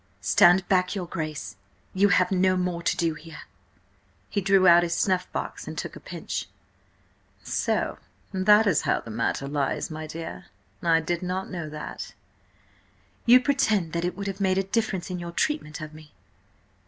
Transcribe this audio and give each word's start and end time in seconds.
"Stand 0.19 0.67
back, 0.67 0.95
your 0.95 1.05
Grace! 1.05 1.57
You 1.93 2.09
have 2.09 2.31
no 2.31 2.57
more 2.57 2.81
to 2.81 2.97
do 2.97 3.13
here!" 3.13 3.41
He 4.31 4.41
drew 4.41 4.67
out 4.67 4.81
his 4.81 4.95
snuff 4.97 5.31
box 5.31 5.67
and 5.67 5.77
took 5.77 5.95
a 5.95 5.99
pinch. 5.99 6.47
"So 7.43 7.99
that 8.33 8.65
is 8.65 8.81
how 8.81 9.01
the 9.01 9.11
matter 9.11 9.47
lies, 9.47 9.91
my 9.91 10.07
dear. 10.07 10.47
I 10.81 11.01
did 11.01 11.21
not 11.21 11.51
know 11.51 11.69
that." 11.69 12.15
"You 13.27 13.41
pretend 13.41 13.93
that 13.93 14.03
it 14.03 14.17
would 14.17 14.25
have 14.25 14.41
made 14.41 14.57
a 14.57 14.63
difference 14.63 15.11
in 15.11 15.19
your 15.19 15.33
treatment 15.33 15.81
of 15.81 15.93
me?" 15.93 16.13